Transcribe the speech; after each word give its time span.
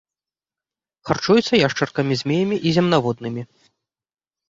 Харчуецца 1.09 1.61
яшчаркамі, 1.67 2.19
змеямі 2.25 2.57
і 2.69 2.75
земнаводнымі. 2.81 3.41